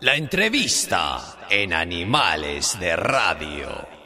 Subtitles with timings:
[0.00, 3.97] La entrevista en Animales de Radio.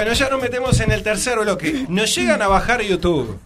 [0.00, 1.84] Bueno, ya nos metemos en el tercer bloque.
[1.88, 3.38] Nos llegan a bajar YouTube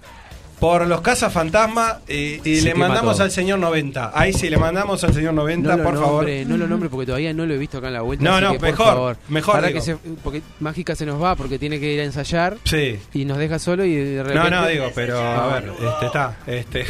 [0.61, 3.25] por los cazafantasmas y, y Se le mandamos todo.
[3.25, 4.13] al señor 90.
[4.15, 6.15] Ahí sí, le mandamos al señor 90, no por lo favor.
[6.23, 8.25] nombre, No lo nombre porque todavía no lo he visto acá en la vuelta.
[8.25, 11.59] No, no, que, mejor, favor, mejor para que se, porque Mágica se nos va porque
[11.59, 12.99] tiene que ir a ensayar Sí.
[13.13, 16.87] y nos deja solo y de No, no, digo, pero a ver, este está, este.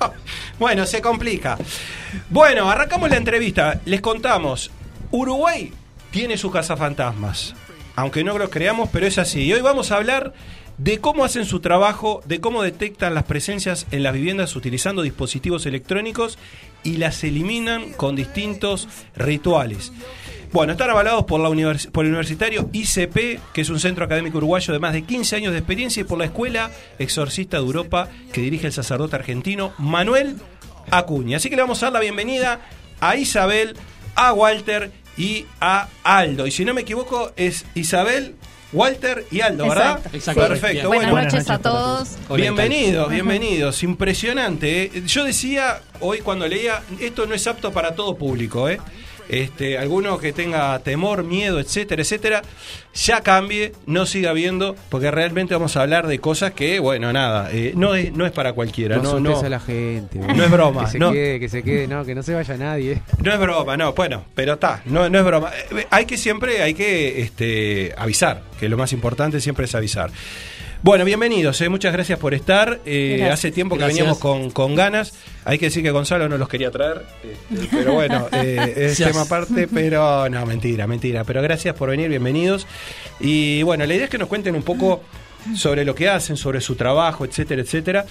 [0.58, 1.58] bueno, se complica.
[2.30, 3.78] Bueno, arrancamos la entrevista.
[3.84, 4.70] Les contamos,
[5.10, 5.70] Uruguay
[6.10, 7.54] tiene sus cazafantasmas.
[7.96, 9.42] Aunque no lo creamos, pero es así.
[9.42, 10.32] Y hoy vamos a hablar
[10.78, 15.66] de cómo hacen su trabajo, de cómo detectan las presencias en las viviendas utilizando dispositivos
[15.66, 16.38] electrónicos
[16.82, 19.92] y las eliminan con distintos rituales.
[20.52, 24.78] Bueno, están avalados por, la el universitario ICP, que es un centro académico uruguayo de
[24.78, 28.66] más de 15 años de experiencia, y por la Escuela Exorcista de Europa, que dirige
[28.66, 30.36] el sacerdote argentino Manuel
[30.90, 31.38] Acuña.
[31.38, 32.60] Así que le vamos a dar la bienvenida
[33.00, 33.76] a Isabel,
[34.14, 36.46] a Walter y a Aldo.
[36.46, 38.34] Y si no me equivoco, es Isabel,
[38.72, 39.98] Walter y Aldo, ¿verdad?
[39.98, 40.16] Exacto.
[40.16, 40.48] Exacto.
[40.48, 40.88] Perfecto.
[40.88, 42.16] Buenas Bueno, noches a todos.
[42.34, 43.82] Bienvenidos, bienvenidos.
[43.82, 44.84] Impresionante.
[44.84, 45.02] ¿eh?
[45.06, 48.80] Yo decía hoy cuando leía, esto no es apto para todo público, ¿eh?
[49.32, 52.42] Este, alguno que tenga temor, miedo, etcétera, etcétera,
[52.94, 57.48] ya cambie, no siga viendo, porque realmente vamos a hablar de cosas que, bueno, nada,
[57.50, 60.18] eh, no, es, no es para cualquiera, No, no, a la gente.
[60.18, 61.12] no es broma, Que se no.
[61.12, 63.00] quede, que se quede, no, que no se vaya nadie.
[63.24, 65.50] no es broma, no, bueno, pero está, no, no es broma.
[65.70, 70.10] Eh, Hay que siempre, hay que este, avisar, que lo más importante siempre es avisar.
[70.82, 72.80] Bueno, bienvenidos, eh, muchas gracias por estar.
[72.84, 73.38] Eh, Gracias.
[73.38, 73.98] hace tiempo que Gracias.
[73.98, 75.12] veníamos con, con ganas.
[75.44, 79.22] Hay que decir que Gonzalo no los quería traer, este, pero bueno, eh, es tema
[79.22, 81.22] aparte, pero no, mentira, mentira.
[81.22, 82.66] Pero gracias por venir, bienvenidos.
[83.20, 85.02] Y bueno, la idea es que nos cuenten un poco
[85.54, 88.04] sobre lo que hacen, sobre su trabajo, etcétera, etcétera.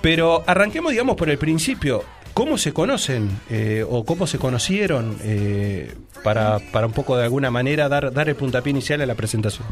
[0.00, 2.04] Pero arranquemos, digamos, por el principio.
[2.32, 5.92] ¿Cómo se conocen eh, o cómo se conocieron eh,
[6.22, 9.66] para, para un poco de alguna manera dar, dar el puntapié inicial a la presentación?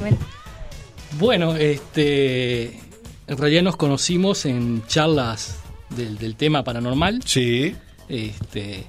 [0.00, 0.18] Bueno,
[1.58, 2.64] este,
[3.26, 5.56] en realidad nos conocimos en charlas
[5.90, 7.20] del, del tema paranormal.
[7.24, 7.74] Sí,
[8.08, 8.84] Este,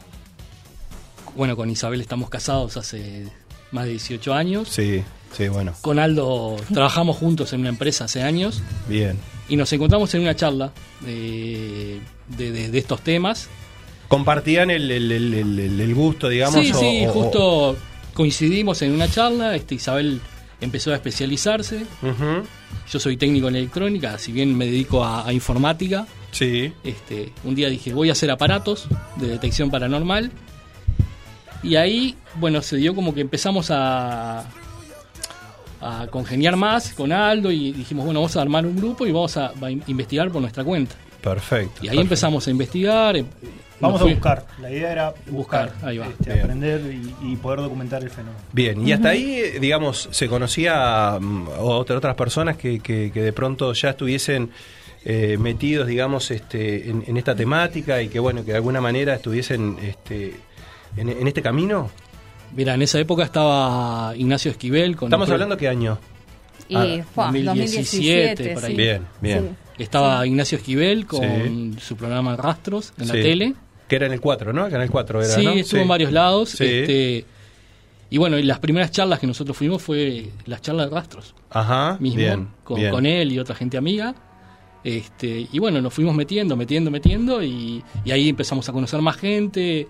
[1.36, 3.28] bueno, con Isabel estamos casados hace
[3.72, 4.70] más de 18 años.
[4.70, 5.04] sí,
[5.36, 9.18] sí, bueno, Con Aldo trabajamos juntos en una empresa hace años bien.
[9.50, 12.00] y nos encontramos en una charla de,
[12.38, 13.48] de- de- de estos temas.
[14.08, 16.56] ¿Compartían el, el- el- el- el- el gusto, digamos?
[16.64, 17.78] sí, o- sí, o- justo
[18.14, 19.56] coincidimos en una charla.
[19.56, 20.22] Este, Isabel
[20.64, 21.86] empezó a especializarse.
[22.92, 26.06] Yo soy técnico en electrónica, si bien me dedico a, a informática.
[26.32, 28.88] Sí, Este, un día dije, voy a hacer aparatos
[29.18, 30.32] de detección paranormal.
[31.62, 34.46] Y ahí, bueno, se dio como que empezamos a,
[35.80, 39.38] a congeniar más con Aldo y dijimos, bueno, vamos a armar un grupo y vamos
[39.38, 40.96] a, a in- investigar por nuestra cuenta.
[41.22, 41.76] perfecto.
[41.76, 42.02] Y ahí perfecto.
[42.02, 43.24] empezamos a investigar.
[43.84, 44.46] Vamos a buscar.
[44.62, 46.08] La idea era buscar, Buscar, ahí va.
[46.08, 46.82] este, aprender
[47.22, 48.40] y, y poder documentar el fenómeno.
[48.52, 53.22] Bien, y hasta ahí, eh, digamos, se conocía mm, otra- otras personas que, que- que
[53.22, 54.50] de pronto ya estuviesen
[55.06, 59.14] eh, metidos, digamos, este, en, en esta temática y que, bueno, que de alguna manera
[59.16, 60.34] estuviesen este,
[60.96, 61.90] en, en este camino.
[62.56, 64.96] Mira, en esa época estaba Ignacio Esquivel.
[64.96, 65.98] Con ¿Estamos hablando qué año?
[66.70, 67.44] Y Ah, fue 2017,
[68.44, 68.72] 2017, por ahí.
[68.72, 68.78] sí.
[68.78, 69.58] Bien, bien.
[69.78, 73.54] Estaba Ignacio Esquivel con su programa Rastros en la tele.
[73.94, 74.70] Que era en el 4, ¿no?
[74.70, 75.52] Canal 4 era, sí, ¿no?
[75.52, 76.50] estuvo en varios lados.
[76.50, 76.64] Sí.
[76.66, 77.26] Este,
[78.10, 81.98] y bueno, y las primeras charlas que nosotros fuimos fue las charlas de rastros Ajá,
[82.00, 82.92] mismo, bien, con, bien.
[82.92, 84.14] con él y otra gente amiga.
[84.84, 89.16] Este, y bueno, nos fuimos metiendo, metiendo, metiendo, y, y ahí empezamos a conocer más
[89.18, 89.88] gente,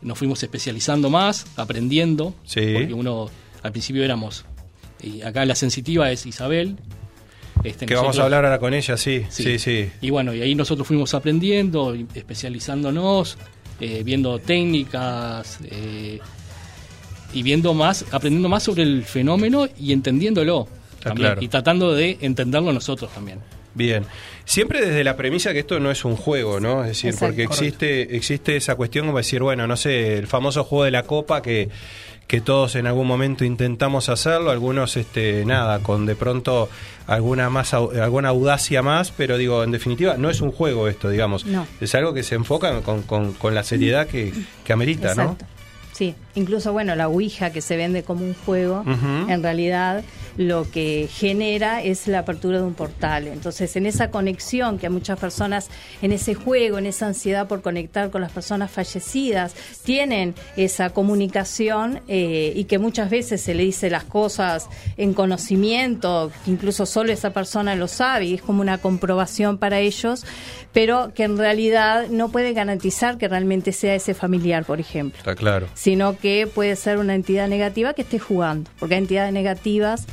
[0.00, 2.72] nos fuimos especializando más, aprendiendo, Sí.
[2.74, 3.28] porque uno
[3.62, 4.44] al principio éramos,
[5.02, 6.76] y acá la sensitiva es Isabel.
[7.66, 9.58] Este, Que vamos a hablar ahora con ella, sí, sí, Sí.
[9.58, 9.90] sí.
[10.00, 13.36] y bueno, y ahí nosotros fuimos aprendiendo, especializándonos,
[13.80, 16.20] eh, viendo técnicas eh,
[17.32, 20.68] y viendo más, aprendiendo más sobre el fenómeno y entendiéndolo.
[20.94, 21.42] Está también, claro.
[21.42, 23.40] Y tratando de entenderlo nosotros también.
[23.74, 24.06] Bien.
[24.46, 26.82] Siempre desde la premisa que esto no es un juego, ¿no?
[26.82, 27.26] Es decir, Exacto.
[27.26, 31.02] porque existe, existe esa cuestión como decir, bueno, no sé, el famoso juego de la
[31.02, 31.68] copa que,
[32.26, 36.68] que todos en algún momento intentamos hacerlo, algunos, este, nada, con de pronto
[37.06, 41.46] alguna más, alguna audacia más, pero digo, en definitiva, no es un juego esto, digamos.
[41.46, 41.66] No.
[41.80, 44.32] Es algo que se enfoca con, con, con la seriedad que,
[44.64, 45.22] que amerita, ¿no?
[45.22, 45.46] Exacto.
[45.92, 50.04] Sí, incluso bueno, la Ouija que se vende como un juego, en realidad
[50.36, 53.26] lo que genera es la apertura de un portal.
[53.28, 55.68] Entonces, en esa conexión que a muchas personas,
[56.02, 59.54] en ese juego, en esa ansiedad por conectar con las personas fallecidas,
[59.84, 66.30] tienen esa comunicación eh, y que muchas veces se le dice las cosas en conocimiento,
[66.44, 70.24] que incluso solo esa persona lo sabe y es como una comprobación para ellos,
[70.72, 75.34] pero que en realidad no puede garantizar que realmente sea ese familiar, por ejemplo Está
[75.34, 75.68] claro.
[75.74, 80.06] sino que puede ser una entidad negativa que esté jugando, porque hay entidades negativas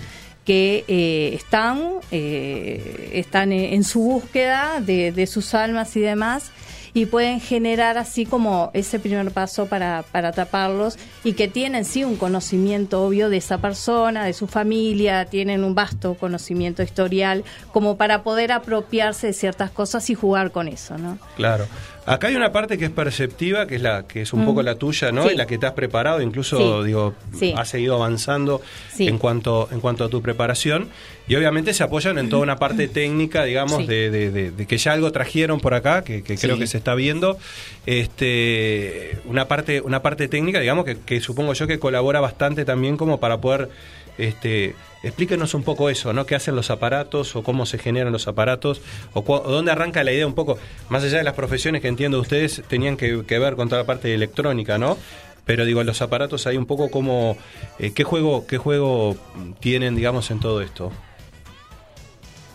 [0.45, 6.51] que eh, están, eh, están en su búsqueda de, de sus almas y demás,
[6.93, 12.03] y pueden generar así como ese primer paso para, para taparlos y que tienen sí
[12.03, 17.97] un conocimiento obvio de esa persona, de su familia, tienen un vasto conocimiento historial como
[17.97, 21.17] para poder apropiarse de ciertas cosas y jugar con eso, ¿no?
[21.35, 21.65] Claro.
[22.05, 24.75] Acá hay una parte que es perceptiva, que es la que es un poco la
[24.75, 25.23] tuya, ¿no?
[25.23, 25.29] Sí.
[25.33, 26.87] Y la que te has preparado, incluso Sí.
[26.87, 27.53] digo, Sí.
[27.55, 28.61] has seguido avanzando
[28.99, 30.89] en cuanto en cuanto a tu preparación
[31.27, 33.87] y obviamente se apoyan en toda una parte técnica, digamos, Sí.
[33.87, 36.61] de, de- de- de que ya algo trajeron por acá, que, que creo Sí.
[36.61, 37.37] que se está viendo,
[37.85, 42.97] este, una parte una parte técnica, digamos, que, que supongo yo que colabora bastante también
[42.97, 43.69] como para poder
[44.17, 46.25] este, explíquenos un poco eso, ¿no?
[46.27, 48.81] ¿Qué hacen los aparatos o cómo se generan los aparatos
[49.13, 50.59] o, o dónde arranca la idea un poco,
[50.89, 53.87] más allá de las profesiones que entiendo ustedes tenían que, que ver con toda la
[53.87, 54.97] parte de electrónica, ¿no?
[55.45, 57.37] Pero digo, los aparatos hay un poco como,
[57.79, 59.17] eh, ¿qué juego qué juego
[59.59, 60.91] tienen, digamos, en todo esto?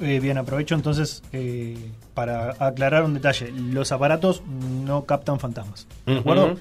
[0.00, 1.76] Eh, bien, aprovecho entonces eh,
[2.14, 3.50] para aclarar un detalle.
[3.52, 4.42] Los aparatos
[4.84, 5.86] no captan fantasmas.
[6.06, 6.56] ¿De acuerdo?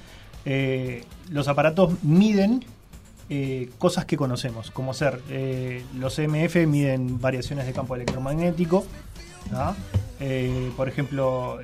[0.46, 2.66] Eh, los aparatos miden
[3.30, 5.22] eh, cosas que conocemos, como ser
[6.00, 8.86] los EMF miden variaciones de campo electromagnético.
[10.76, 11.60] por ejemplo,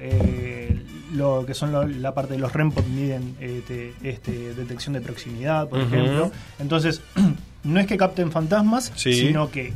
[1.14, 5.68] lo que son lo- la parte de los REMPOD miden este, este, detección de proximidad,
[5.70, 6.32] por ejemplo.
[6.60, 7.02] Entonces,
[7.64, 9.14] no es que capten fantasmas, Sí.
[9.14, 9.74] sino que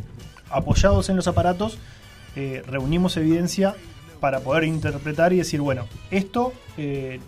[0.49, 1.77] apoyados en los aparatos,
[2.35, 3.75] eh, reunimos evidencia
[4.19, 7.19] para poder interpretar y decir, bueno, esto eh,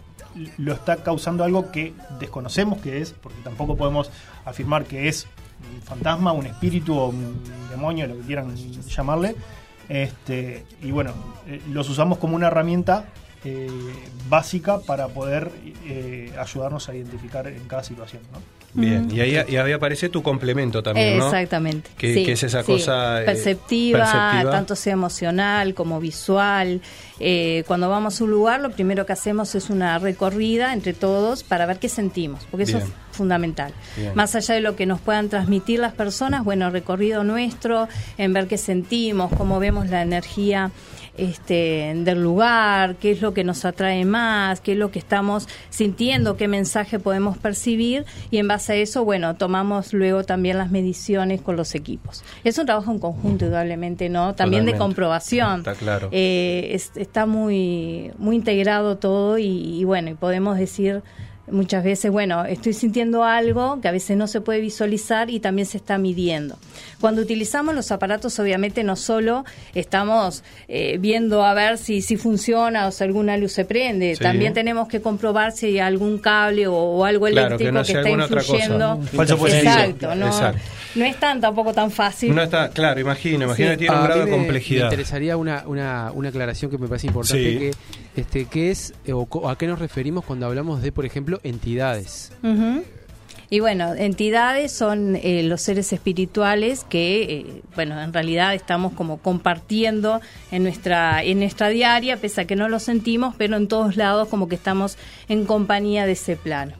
[0.57, 4.11] lo está causando algo que desconocemos que es, porque tampoco podemos
[4.45, 5.27] afirmar que es
[5.73, 9.35] un fantasma, un espíritu o un demonio, lo que quieran llamarle.
[9.87, 11.13] Este, y bueno,
[11.47, 13.05] eh, los usamos como una herramienta
[14.29, 15.49] básica para poder
[16.37, 18.21] ayudarnos a identificar en cada situación.
[18.33, 18.58] ¿no?
[18.73, 21.25] Bien, y ahí, y ahí aparece tu complemento también, ¿no?
[21.25, 21.89] Exactamente.
[21.97, 22.71] Que- sí, que es esa sí.
[22.71, 26.81] cosa, eh, perceptiva, tanto sea emocional como visual.
[27.19, 31.43] Eh, cuando vamos a un lugar, lo primero que hacemos es una recorrida entre todos
[31.43, 33.73] para ver qué sentimos, porque eso es fundamental.
[33.97, 34.11] Bien.
[34.15, 37.87] Más allá de lo que nos puedan transmitir las personas, bueno, recorrido nuestro,
[38.17, 40.71] en ver qué sentimos, cómo vemos la energía
[41.19, 45.47] este, del lugar, qué es lo que nos atrae más, qué es lo que estamos
[45.69, 50.71] sintiendo, qué mensaje podemos percibir y en base a eso, bueno, tomamos luego también las
[50.71, 52.23] mediciones con los equipos.
[52.43, 54.35] Es un trabajo en conjunto, indudablemente, ¿no?
[54.35, 55.59] También de comprobación.
[55.59, 56.09] Está claro.
[56.11, 59.45] Eh, es- está muy, muy integrado todo y,
[59.79, 61.01] y bueno, y podemos decir
[61.51, 65.65] muchas veces, bueno, estoy sintiendo algo que a veces no se puede visualizar y también
[65.65, 66.57] se está midiendo.
[66.99, 72.87] Cuando utilizamos los aparatos, obviamente no solo estamos eh, viendo a ver si, si funciona
[72.87, 74.21] o si alguna luz se prende, Sí.
[74.23, 77.83] también tenemos que comprobar si hay algún cable o, o algo Claro, que eléctrico no
[77.83, 79.01] que, está influyendo.
[79.15, 79.71] Falso positivo.
[79.71, 80.59] Exacto, no, Exacto.
[80.95, 82.33] no es tan tampoco tan fácil.
[82.35, 83.73] No está, claro, imagino, imagino Sí.
[83.73, 84.81] que tiene un grado de complejidad.
[84.81, 87.57] Me interesaría una, una, una aclaración que me parece importante, Sí.
[87.59, 87.71] que
[88.19, 92.31] este, ¿qué es eh, o a qué nos referimos cuando hablamos de, por ejemplo, entidades?
[93.51, 99.17] Y bueno, entidades son eh, los seres espirituales que, eh, bueno, en realidad estamos como
[99.17, 100.21] compartiendo
[100.51, 104.27] en nuestra en nuestra diaria, pese a que no lo sentimos, pero en todos lados
[104.27, 104.97] como que estamos
[105.29, 106.73] en compañía de ese plano.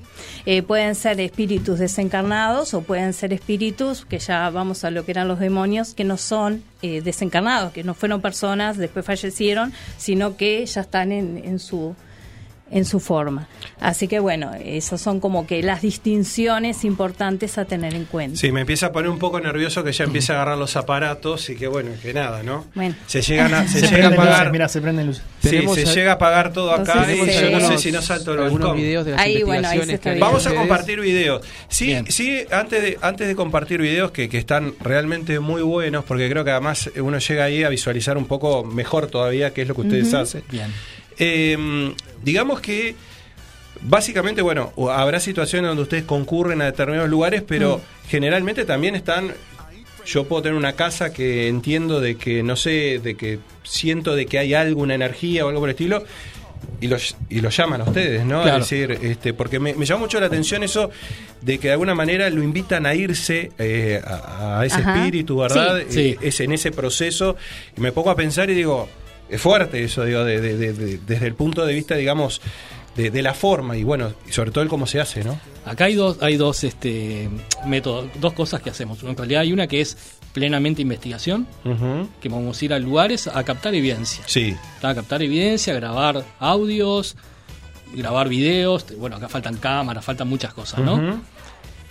[0.45, 5.11] Eh, pueden ser espíritus desencarnados o pueden ser espíritus, que ya vamos a lo que
[5.11, 10.37] eran los demonios, que no son eh, desencarnados, que no fueron personas, después fallecieron, sino
[10.37, 11.95] que ya están en, en su
[12.71, 13.47] en su forma.
[13.79, 18.37] Así que bueno, esas son como que las distinciones importantes a tener en cuenta.
[18.37, 21.49] Sí, me empieza a poner un poco nervioso que ya empieza a agarrar los aparatos
[21.49, 22.65] y que bueno, que nada, ¿no?
[22.75, 22.95] Bueno.
[23.07, 24.37] Se llegan a, se Se, llega a pagar.
[24.39, 25.23] luces, mira, se prenden luces.
[25.41, 27.25] Sí, se a- llega a pagar todo acá Entonces, y sí.
[27.25, 28.77] yo no sé Algunos- si no salto algunos balcón.
[28.77, 30.19] videos de las Ahí, bueno, ahí se investigaciones que.
[30.19, 31.45] Vamos a compartir videos.
[31.69, 32.05] Sí, Bien.
[32.11, 36.43] sí, antes de, antes de compartir videos que, que están realmente muy buenos, porque creo
[36.43, 39.81] que además uno llega ahí a visualizar un poco mejor todavía qué es lo que
[39.81, 40.43] ustedes hacen.
[40.51, 40.71] Bien.
[41.19, 42.95] Eh, digamos que
[43.81, 49.33] básicamente, bueno, habrá situaciones donde ustedes concurren a determinados lugares, pero generalmente también están.
[50.05, 54.25] Yo puedo tener una casa que entiendo de que, no sé, de que siento de
[54.25, 56.03] que hay alguna energía o algo por el estilo.
[56.81, 58.41] Y los, y los llaman a ustedes, ¿no?
[58.41, 58.63] Claro.
[58.63, 60.91] Es decir, este, porque me, me llama mucho la atención eso
[61.41, 64.97] de que de alguna manera lo invitan a irse eh, a, a ese Ajá.
[64.97, 65.83] espíritu, ¿verdad?
[65.89, 66.17] Sí.
[66.21, 67.37] Es en ese proceso.
[67.77, 68.89] Y me pongo a pensar y digo,
[69.29, 72.41] es fuerte eso, digo, de- de- de- de- desde el punto de vista, digamos,
[72.95, 75.39] de, la forma y bueno, y sobre todo el cómo se hace, ¿no?
[75.65, 77.29] Acá hay dos, hay dos este,
[77.65, 79.01] métodos, dos cosas que hacemos.
[79.03, 79.95] En realidad hay una que es
[80.33, 81.47] plenamente investigación,
[82.21, 84.21] que vamos a ir a lugares a captar evidencia.
[84.27, 87.15] Sí, A captar evidencia, grabar audios,
[87.93, 88.85] grabar videos.
[88.97, 91.21] Bueno, acá faltan cámaras, faltan muchas cosas, ¿no?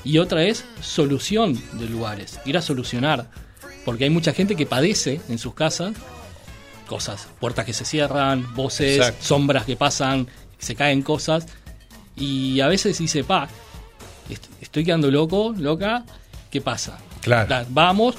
[0.05, 3.31] Y otra es solución de lugares, ir a solucionar.
[3.85, 5.93] Porque hay mucha gente que padece en sus casas
[6.89, 9.25] cosas, puertas que se cierran, voces, Exacto.
[9.25, 10.27] sombras que pasan,
[10.59, 11.47] se caen cosas.
[12.17, 13.49] Y a veces dice, pa,
[14.29, 16.05] est- estoy quedando loco, loca,
[16.51, 16.99] ¿qué pasa?
[17.21, 17.49] Claro.
[17.49, 18.17] La- vamos,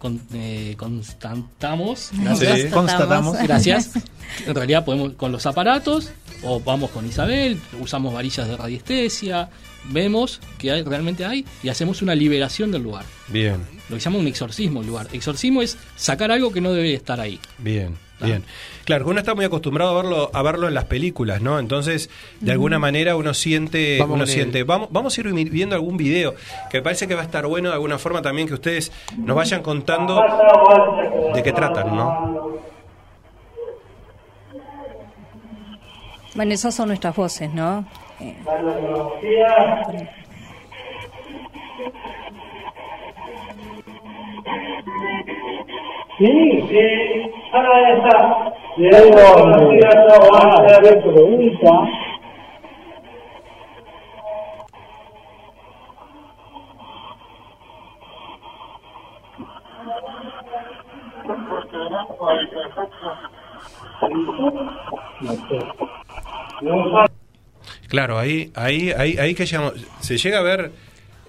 [0.00, 2.68] con- eh, constatamos, gracias, Sí.
[2.70, 3.36] Constatamos.
[3.40, 3.90] Gracias.
[4.46, 6.10] En realidad podemos con los aparatos
[6.44, 9.48] o vamos con Isabel, usamos varillas de radiestesia,
[9.90, 13.04] vemos que hay, realmente hay y hacemos una liberación del lugar.
[13.26, 13.56] bien,
[13.88, 15.08] Lo que se llama un exorcismo el lugar.
[15.12, 17.40] Exorcismo es sacar algo que no debe estar ahí.
[17.58, 18.44] bien, bien.
[18.90, 21.60] Claro, que uno está muy acostumbrado a verlo, a verlo en las películas, ¿no?
[21.60, 25.96] Entonces, de alguna manera uno siente, Vamos uno siente, vamos, vamos a ir viendo algún
[25.96, 26.34] video,
[26.68, 29.36] que me parece que va a estar bueno de alguna forma también que ustedes nos
[29.36, 30.20] vayan contando
[31.32, 32.58] de qué tratan, ¿no?
[36.34, 37.86] Bueno, esas son nuestras voces, ¿no?
[38.18, 38.36] Eh,
[46.18, 48.59] Sí, sí, ahora está.
[67.88, 70.70] Claro, ahí, ahí, ahí, ahí que llegamos, se llega a ver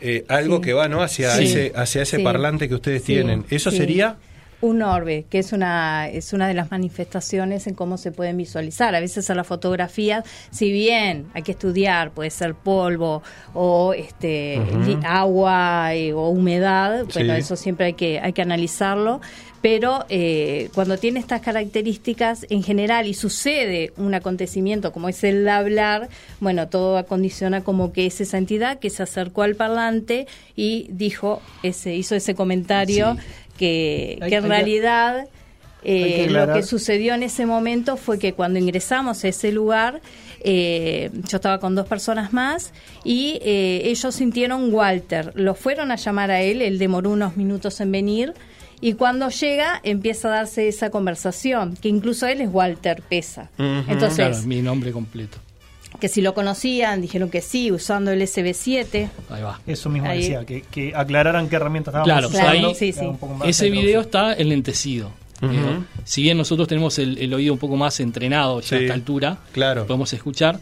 [0.04, 0.62] eh, algo Sí.
[0.64, 1.02] que va, ¿no?
[1.02, 1.44] Hacia Sí.
[1.44, 2.24] ese, hacia ese Sí.
[2.24, 3.46] parlante que ustedes tienen.
[3.52, 4.16] ¿Eso sería?
[4.62, 8.94] Un orbe, que es una, es una de las manifestaciones en cómo se pueden visualizar.
[8.94, 14.62] A veces a la fotografía, si bien hay que estudiar, puede ser polvo o este
[15.04, 17.40] agua eh, o humedad, bueno, Sí.
[17.40, 19.20] eso siempre hay que, hay que analizarlo.
[19.62, 25.48] Pero eh, cuando tiene estas características en general y sucede un acontecimiento como es el
[25.48, 30.26] hablar, bueno, todo acondiciona como que es esa entidad que se acercó al parlante
[30.56, 33.18] y dijo, ese, hizo ese comentario
[33.62, 35.28] que, Hay- que en realidad
[35.84, 40.02] eh, que lo que sucedió en ese momento fue que cuando ingresamos a ese lugar,
[40.44, 42.72] eh, yo estaba con dos personas más
[43.04, 45.32] y eh, ellos sintieron Walter.
[45.36, 48.34] Lo fueron a llamar a él, él demoró unos minutos en venir.
[48.84, 53.52] Y cuando llega empieza a darse esa conversación, que incluso él es Walter Pesa.
[53.88, 55.38] Entonces, Claro, mi nombre completo.
[56.00, 59.10] Que si lo conocían, dijeron que sí, usando el SB7.
[59.30, 59.60] Ahí va.
[59.68, 60.20] Eso mismo Ahí.
[60.22, 62.70] decía, que, que aclararan qué herramientas estábamos Claro, usando.
[62.70, 63.06] ahí- sí, sí.
[63.46, 65.12] Ese de video está enlentecido.
[65.44, 68.80] Eh, Si bien nosotros tenemos el, el oído un poco más entrenado ya Sí, a
[68.80, 69.86] esta altura, claro.
[69.88, 70.60] podemos escuchar.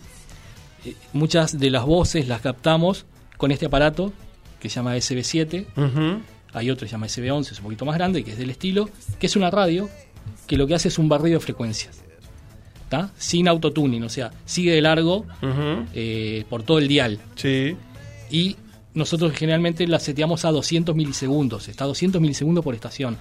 [0.85, 3.05] eh, muchas de las voces las captamos
[3.37, 4.13] con este aparato
[4.61, 5.65] que se llama SB7.
[5.75, 6.21] Ujú.
[6.53, 8.89] Hay otro que se llama SB11, es un poquito más grande, que es del estilo,
[9.19, 9.89] que es una radio
[10.47, 12.01] que lo que hace es un barrido de frecuencias.
[12.89, 13.11] ¿Tá?
[13.17, 15.25] Sin autotuning, o sea, sigue de largo
[15.93, 17.19] eh, por todo el dial.
[17.35, 17.75] Sí.
[18.29, 18.55] Y
[18.93, 23.17] nosotros generalmente la seteamos a 200 milisegundos, está a 200 milisegundos por estación.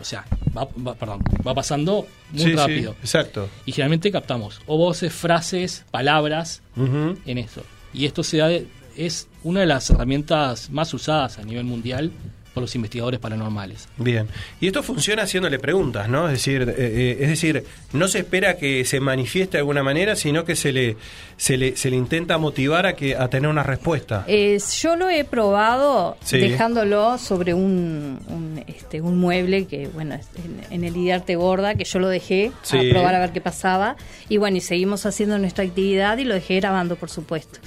[0.00, 0.24] O sea,
[0.56, 2.94] va, va- perdón, va pasando muy Sí, sí, rápido.
[3.00, 3.48] exacto.
[3.66, 7.62] Y generalmente captamos o voces, frases, palabras en esto.
[7.92, 12.12] Y esto se da de- es una de las herramientas más usadas a nivel mundial
[12.54, 13.88] por los investigadores paranormales.
[13.98, 14.26] Bien.
[14.60, 16.26] Y esto funciona haciéndole preguntas, ¿no?
[16.26, 20.16] Es decir, eh, eh, es decir, no se espera que se manifieste de alguna manera,
[20.16, 20.96] sino que se le
[21.36, 24.24] se le, se le intenta motivar a que a tener una respuesta.
[24.26, 26.38] Eh, yo lo he probado Sí.
[26.38, 31.76] dejándolo sobre un, un, este, un mueble que, bueno, es en, en el Idearte Borda,
[31.76, 32.76] que yo lo dejé Sí.
[32.76, 33.96] a probar a ver qué pasaba.
[34.28, 37.60] Y bueno, y seguimos haciendo nuestra actividad y lo dejé grabando, por supuesto.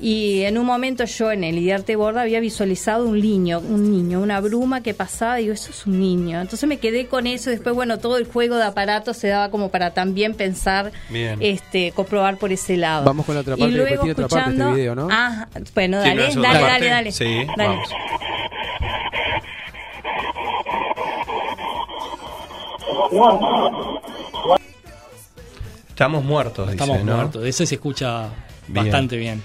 [0.00, 4.20] Y en un momento yo en el Idearte Borda había visualizado un niño, un niño,
[4.20, 6.40] una bruma que pasaba, y digo, eso es un niño.
[6.40, 9.50] Entonces me quedé con eso y después, bueno, todo el juego de aparatos se daba
[9.50, 11.38] como para también pensar, Bien.
[11.42, 13.04] este, comprobar por ese lado.
[13.04, 15.08] Vamos con la otra parte, Y luego tiene otra parte este escuchando- video, ¿no?
[15.10, 17.12] Ah, bueno, ¿Tiene dale, dale, dale, dale.
[17.12, 17.68] Sí, Dale.
[17.68, 17.88] vamos.
[25.88, 27.16] Estamos muertos, Estamos dice, ¿no?
[27.16, 27.44] muertos.
[27.44, 28.28] Ese se escucha
[28.68, 28.84] Bien.
[28.84, 29.42] bastante bien.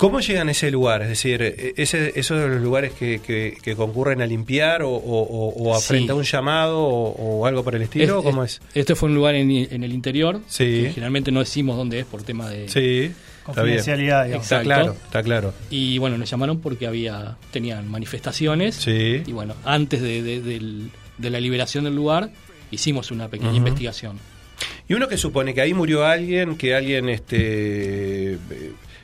[0.00, 1.02] ¿Y cómo llegan a ese lugar?
[1.02, 1.42] Es decir,
[1.76, 5.74] ese, esos de los lugares que, que- que concurren a limpiar o, o- o- o
[5.76, 5.88] a Sí.
[5.88, 8.76] frente a un llamado o, o algo por el estilo, Es- ¿cómo es- es?
[8.78, 10.40] Este fue un lugar en, en el interior.
[10.48, 10.64] Sí.
[10.84, 12.68] que generalmente no decimos dónde es por tema de.
[12.70, 13.44] Sí, está.
[13.44, 14.24] Confidencialidad.
[14.24, 14.64] Está Exacto.
[14.64, 15.54] claro, está claro.
[15.68, 18.76] Y bueno, nos llamaron porque había tenían manifestaciones.
[18.76, 19.22] Sí.
[19.26, 22.30] Y bueno, antes de, de- del- de la liberación del lugar,
[22.70, 24.18] hicimos una pequeña investigación.
[24.88, 28.38] Y uno que supone que ahí murió alguien, que alguien, este, eh,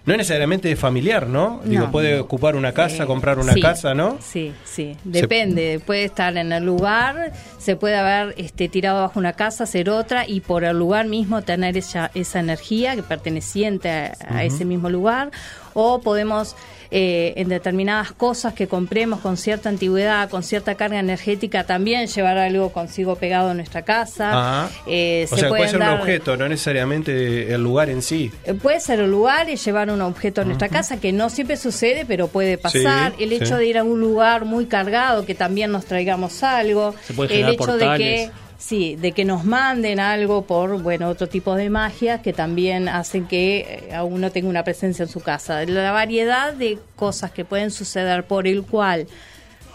[0.07, 1.61] no necesariamente es familiar, ¿no?
[1.65, 4.19] Digo, puede ocupar una casa, Eh, comprar una sí, casa, ¿no?
[4.21, 5.81] Sí, sí, depende.
[5.85, 10.25] Puede estar en el lugar, se puede haber este, tirado bajo una casa, hacer otra
[10.27, 14.89] y por el lugar mismo tener esa, esa energía que perteneciente a, a ese mismo
[14.89, 15.31] lugar.
[15.79, 16.57] O podemos,
[16.91, 22.39] eh, en determinadas cosas que compremos con cierta antigüedad, con cierta carga energética, también llevar
[22.39, 24.31] algo consigo pegado en nuestra casa.
[24.31, 24.71] Ajá.
[24.87, 28.33] Eh, o se sea, puede ser un objeto, no necesariamente el lugar en sí.
[28.45, 31.59] Eh, Puede ser un lugar y llevar un objeto a nuestra casa, que no siempre
[31.59, 33.13] sucede, pero puede pasar.
[33.19, 33.55] Sí, el hecho sí.
[33.55, 36.95] de ir a un lugar muy cargado, que también nos traigamos algo.
[37.07, 37.99] Se puede el hecho portales.
[37.99, 42.33] de que sí, de que nos manden algo por bueno otro tipo de magia que
[42.33, 45.65] también hacen que eh, a uno tenga una presencia en su casa.
[45.65, 49.07] La variedad de cosas que pueden suceder por el cual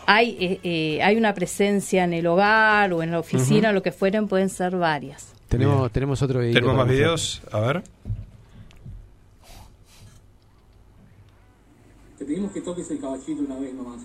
[0.06, 3.92] hay eh, eh, hay una presencia en el hogar o en la oficina, lo que
[3.92, 5.28] fueren, pueden ser varias.
[5.48, 5.90] Tenemos, Bien.
[5.92, 6.54] tenemos otro video.
[6.54, 6.98] ¿Tenemos más mostrar.
[6.98, 7.42] videos?
[7.52, 7.84] A ver.
[12.18, 14.00] Te pedimos que toques el caballito una vez nomás.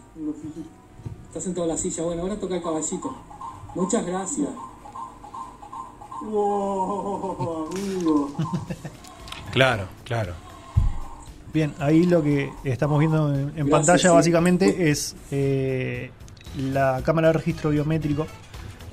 [1.28, 3.14] Estás sentado en la silla, bueno, ahora toca el caballito.
[3.76, 4.48] Muchas gracias.
[6.22, 8.30] Wow, amigo.
[9.52, 10.32] Claro, claro.
[11.52, 14.14] Bien, ahí lo que estamos viendo en, en Gracias, pantalla sí.
[14.14, 16.10] básicamente es eh,
[16.58, 18.26] la cámara de registro biométrico.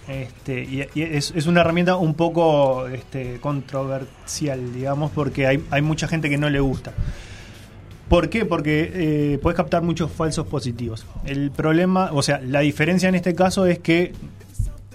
[0.07, 5.81] Este, y, y es, es una herramienta un poco este, controversial, digamos, porque hay, hay
[5.81, 6.91] mucha gente que no le gusta.
[8.09, 8.43] ¿Por qué?
[8.45, 11.05] Porque eh, puedes captar muchos falsos positivos.
[11.25, 14.11] El problema, o sea, la diferencia en este caso es que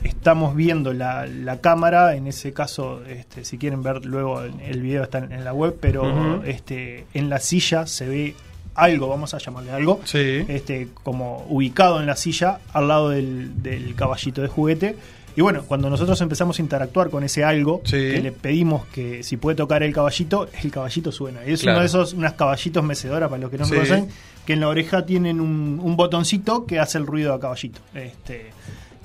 [0.04, 5.02] estamos viendo la, la cámara, en ese caso, este, si quieren ver luego el, video
[5.02, 8.34] está en, en la web, pero este, en la silla se ve
[8.74, 10.44] algo, vamos a llamarle algo, Sí.
[10.48, 14.96] este, como ubicado en la silla al lado del, del caballito de juguete.
[15.36, 17.92] Y bueno, cuando nosotros empezamos a interactuar con ese algo, Sí.
[17.96, 21.44] que le pedimos que si puede tocar el caballito, el caballito suena.
[21.44, 21.76] Es Claro.
[21.76, 23.74] uno de esos, unas caballitos mecedoras, para los que no Sí.
[23.74, 24.08] conocen,
[24.46, 27.80] que en la oreja tienen un, un botoncito que hace el ruido a caballito.
[27.94, 28.50] Este,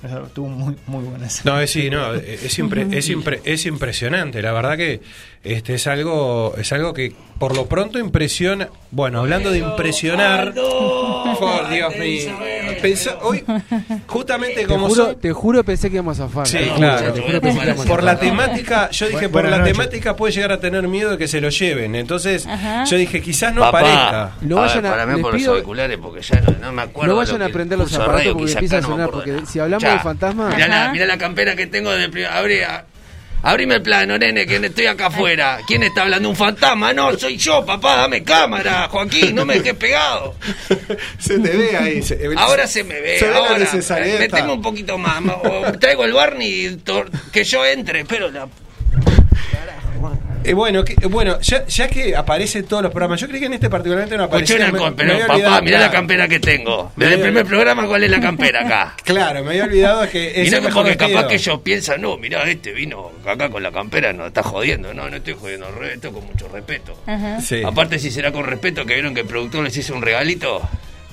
[0.04, 1.42] estuvo muy, muy buena esa.
[1.44, 4.42] No, es, sí, no, es, impre- es, impre- es impresionante.
[4.42, 5.00] La verdad que
[5.42, 8.68] este es algo es algo que por lo pronto impresiona.
[8.90, 10.54] Bueno, hablando de impresionar.
[11.38, 12.32] Por Dios mío.
[12.84, 13.42] Pensá- hoy,
[14.06, 16.46] justamente Te como juro, son- te juro pensé que íbamos a zafar.
[16.46, 17.12] Sí, claro.
[17.12, 20.32] te juro pensé que íbamos a Por la temática, yo dije, por la temática puede
[20.32, 21.94] llegar a tener miedo de que se lo lleven.
[21.94, 22.84] Entonces, Ajá.
[22.84, 24.32] yo dije, quizás no Papá, parezca.
[24.42, 27.06] No vayan a- parame les por los pido- auriculares porque ya no, no me acuerdo.
[27.08, 29.40] No lo vayan a prender los de aparatos radio porque que empieza a sonar, porque
[29.46, 30.92] si hablamos de fantasmas- Mirá la, Ajá.
[30.92, 32.30] mirá la campera que tengo del primer.
[33.46, 35.58] Abrime el plano, nene, que estoy acá afuera.
[35.66, 36.30] ¿Quién está hablando?
[36.30, 36.94] ¿Un fantasma?
[36.94, 40.34] No, soy yo, papá, dame cámara, Joaquín, no me dejes pegado.
[41.18, 42.02] Se te ve ahí.
[42.02, 43.58] se- Ahora se me ve, Se ve ahora.
[43.58, 44.18] necesariedad.
[44.18, 45.20] Meteme un poquito más.
[45.42, 46.78] o traigo el Barney
[47.32, 48.48] que yo entre, pero la.
[50.44, 53.46] Eh, bueno, que- bueno ya, ya que aparece en todos los programas, yo creí que
[53.46, 54.32] en este particularmente no una
[54.90, 56.92] me- pero papá, olvidado, mirá la campera que tengo.
[56.96, 58.94] Me Desde el primer programa, ¿cuál es la campera acá?
[59.04, 61.10] Claro, me había olvidado que es Y no que porque vestido.
[61.16, 64.92] capaz que ellos piensan, no, mirá, este vino acá con la campera, no está jodiendo.
[64.92, 66.94] No, no estoy jodiendo, esto con mucho respeto.
[67.06, 67.40] Ajá.
[67.40, 67.62] Sí.
[67.64, 70.60] Aparte, si será con respeto, que vieron que el productor les hizo un regalito.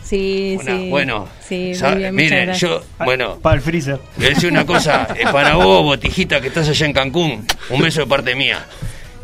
[0.04, 0.90] Sí, Una- sí.
[0.90, 3.98] Bueno, sí, bien, miren, yo, bueno, Para el freezer.
[4.18, 8.02] le decía una cosa, eh, para vos, botijita, que estás allá en Cancún, un beso
[8.02, 8.66] de parte mía.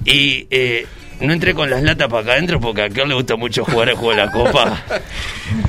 [0.08, 0.86] Y eh,
[1.20, 3.90] no entré con las latas para acá adentro porque a aquel le gusta mucho jugar
[3.90, 4.84] el juego de la copa.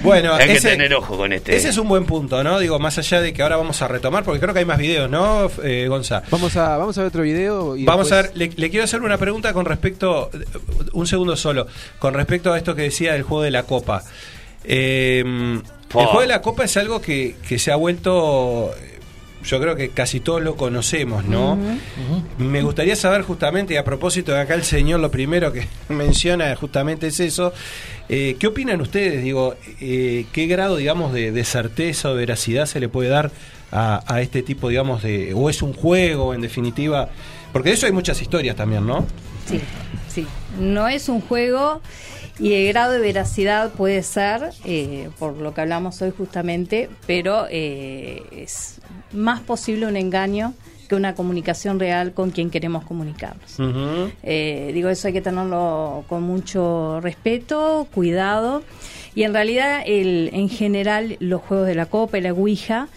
[0.02, 1.54] Bueno, Hay que tener ojo con este.
[1.54, 2.58] Ese es un buen punto, ¿no?
[2.58, 5.10] Digo, más allá de que ahora vamos a retomar, porque creo que hay más videos,
[5.10, 6.22] ¿no, eh, Gonza?
[6.30, 7.76] Vamos a, vamos a ver otro video.
[7.76, 10.30] Y Vamos a ver, le, le quiero hacer una pregunta con respecto,
[10.92, 11.66] un segundo solo,
[11.98, 14.02] con respecto a esto que decía del juego de la copa.
[14.64, 18.72] Eh, el juego de la copa es algo que, que se ha vuelto,
[19.44, 21.58] yo creo que casi todos lo conocemos, ¿no?
[22.38, 26.54] Me gustaría saber justamente, y a propósito de acá el señor lo primero que menciona
[26.56, 27.52] justamente es eso,
[28.08, 29.22] eh, ¿qué opinan ustedes?
[29.22, 33.30] Digo, eh, ¿qué grado, digamos, de, de certeza o de veracidad se le puede dar
[33.70, 35.34] a, a este tipo, digamos, de...
[35.34, 37.08] o es un juego, en definitiva?
[37.52, 39.06] Porque de eso hay muchas historias también, ¿no?
[39.46, 39.60] Sí,
[40.08, 40.26] sí.
[40.58, 41.80] No es un juego
[42.38, 47.46] y el grado de veracidad puede ser, eh, por lo que hablamos hoy justamente, pero
[47.50, 48.80] eh, es
[49.12, 50.54] más posible un engaño
[50.88, 53.56] que una comunicación real con quien queremos comunicarnos.
[54.22, 58.62] Eh, digo, eso hay que tenerlo con mucho respeto, cuidado.
[59.14, 62.88] Y en realidad, el, en general, los juegos de la copa y la Ouija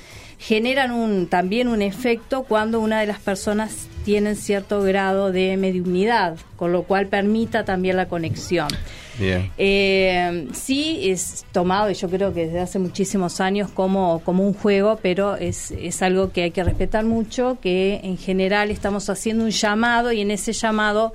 [0.41, 6.35] generan un, también un efecto cuando una de las personas tiene cierto grado de mediunidad,
[6.55, 8.67] con lo cual permita también la conexión.
[9.19, 9.51] Bien.
[9.59, 14.55] Eh, sí, es tomado, y yo creo que desde hace muchísimos años, como, como un
[14.55, 19.43] juego, pero es, es algo que hay que respetar mucho, que en general estamos haciendo
[19.43, 21.13] un llamado y en ese llamado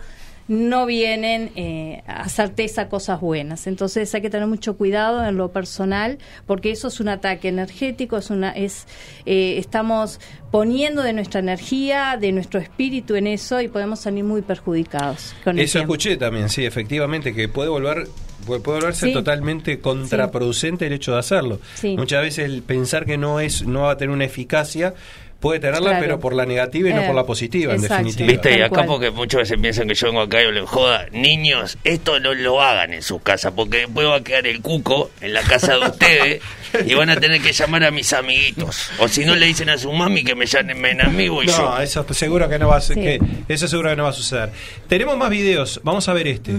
[0.48, 3.66] no vienen eh, a certeza cosas buenas.
[3.66, 8.16] Entonces hay que tener mucho cuidado en lo personal, porque eso es un ataque energético,
[8.16, 8.86] es una, es,
[9.24, 14.42] eh, estamos poniendo de nuestra energía, de nuestro espíritu en eso y podemos salir muy
[14.42, 15.34] perjudicados.
[15.44, 18.06] Con Eso escuché también, sí, efectivamente, que puede volver
[18.46, 19.12] puede puede volverse Sí.
[19.12, 21.60] totalmente contraproducente el hecho de hacerlo.
[21.74, 21.96] Sí.
[21.96, 24.94] Muchas veces el pensar que no es no va a tener una eficacia
[25.38, 26.00] puede tenerla, Claro.
[26.02, 28.26] pero por la negativa y no Eh, por la positiva, en definitiva.
[28.26, 28.86] Viste, y acá cual.
[28.86, 32.62] porque muchas veces piensan que yo vengo acá y les joda, niños, esto no lo
[32.62, 35.86] hagan en sus casas, porque después va a quedar el cuco en la casa de
[35.88, 36.42] ustedes
[36.86, 38.90] y van a tener que llamar a mis amiguitos.
[38.98, 41.56] O si no le dicen a su mami que me llamen a mí, voy No,
[41.76, 41.78] yo.
[41.82, 43.02] eso seguro que no va a ser, Sí.
[43.02, 44.50] que eso seguro que no va a suceder.
[44.88, 46.52] Tenemos más videos, vamos a ver este.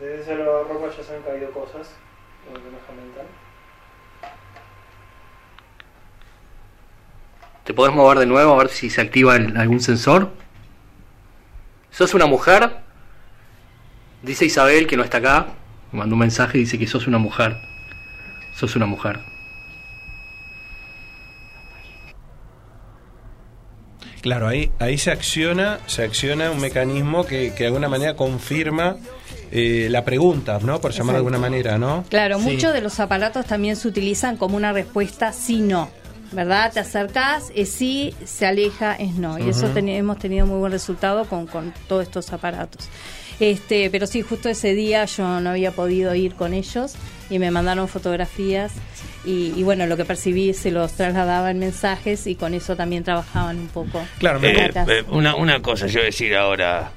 [0.00, 1.88] Desde esa ropa ya se han caído cosas.
[2.96, 3.26] mental.
[7.64, 10.32] ¿Te podés mover de nuevo a ver si se activa el- algún sensor?
[11.90, 12.78] ¿Sos una mujer?
[14.22, 15.46] Dice Isabel que no está acá.
[15.92, 17.56] Me mandó un mensaje y dice que sos una mujer.
[18.54, 19.20] Sos una mujer.
[24.22, 28.96] Claro, ahí, ahí se acciona, se acciona un mecanismo que, que de alguna manera confirma
[29.52, 30.80] eh, la pregunta, ¿no?
[30.80, 32.04] Por llamar de alguna manera, ¿no?
[32.08, 32.44] Claro, Sí.
[32.52, 35.90] muchos de los aparatos también se utilizan como una respuesta sí-no.
[36.32, 36.72] ¿Verdad?
[36.72, 39.36] Te acercás, es sí, se aleja, es no.
[39.40, 42.88] Y eso hemos tenido muy buen resultado con, con todos estos aparatos.
[43.40, 46.92] Este, pero sí, justo ese día yo no había podido ir con ellos
[47.30, 48.70] y me mandaron fotografías
[49.24, 53.02] y, y bueno, lo que percibí se los trasladaba en mensajes y con eso también
[53.02, 54.00] trabajaban un poco.
[54.20, 56.92] Claro, Eh, eh, una, una cosa, yo decir ahora.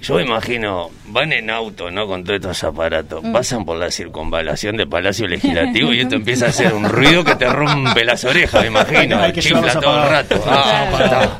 [0.00, 2.06] Yo me imagino, van en auto, ¿no?
[2.06, 3.32] Con todos estos aparatos, Mm.
[3.32, 7.34] pasan por la circunvalación del Palacio Legislativo y esto empieza a hacer un ruido que
[7.34, 9.18] te rompe las orejas, me imagino.
[9.20, 10.44] Hay que Chifla todo el rato.
[10.46, 11.36] Ah.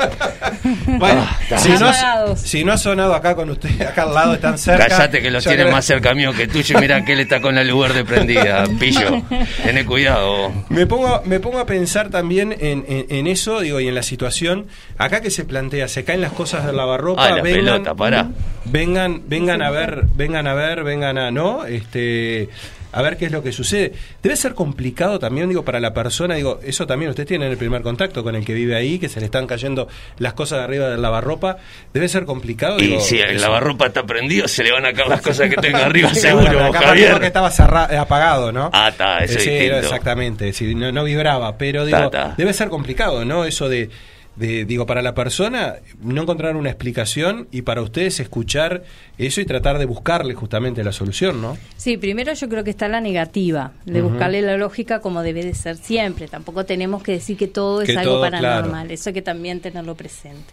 [0.87, 2.41] Bueno, Ah, si, no, ha- Apagados.
[2.41, 4.87] si no ha sonado acá con usted, acá al lado, están cerca.
[4.89, 7.21] Callate que los yo tiene creo- más cerca mío que tuyo y mira que él
[7.21, 9.23] está con la lugar de prendida, pillo.
[9.65, 10.53] Tené cuidado.
[10.69, 14.03] Me pongo, me pongo a pensar también en, en- en eso, digo, y en la
[14.03, 14.67] situación.
[14.99, 18.29] Acá que se plantea, se caen las cosas del lavarropa, Ah, la pelota, pará.
[18.65, 21.65] Vengan, vengan a ver, vengan a ver, vengan a, ¿no?
[21.67, 22.49] Este,
[22.91, 23.93] a ver qué es lo que sucede.
[24.23, 27.83] Debe ser complicado también, digo, para la persona, digo, eso también ustedes tienen el primer
[27.83, 30.89] contacto con el que vive ahí, que se le están cayendo las cosas de arriba
[30.89, 31.59] del lavarropa.
[31.93, 33.45] Debe ser complicado, Y digo, si el eso.
[33.47, 36.47] lavarropa está prendido, se le van a caer las cosas que tenga arriba, Sí, seguro,
[36.53, 37.13] bueno, que Javier.
[37.13, 37.51] porque estaba
[37.91, 38.71] eh, apagado, ¿no?
[38.73, 39.77] Ah, está, eso Eh, es sí, distinto.
[39.79, 42.35] exactamente, sí, no, no vibraba, pero digo, Ta, ta.
[42.39, 43.45] debe ser complicado, ¿no?
[43.45, 43.91] Eso de,
[44.39, 48.85] de, digo, para la persona no encontrar una explicación y para ustedes escuchar
[49.19, 51.59] eso y tratar de buscarle justamente la solución, ¿no?
[51.77, 55.55] Sí, primero yo creo que está la negativa, de buscarle la lógica como debe de
[55.55, 56.29] ser siempre.
[56.29, 58.95] Tampoco tenemos que decir que todo es algo todo, paranormal, claro.
[58.95, 60.53] eso hay que también tenerlo presente.